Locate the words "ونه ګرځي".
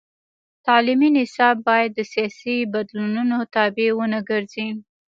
3.95-4.67